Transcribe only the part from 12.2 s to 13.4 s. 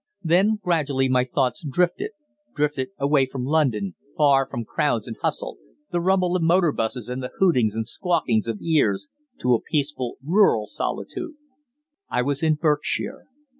was in Berkshire.